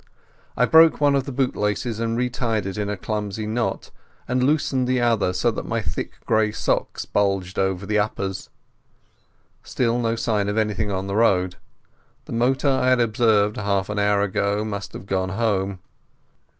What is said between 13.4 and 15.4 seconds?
half an hour ago must have gone